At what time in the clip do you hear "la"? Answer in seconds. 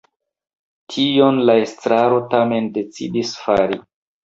1.51-1.57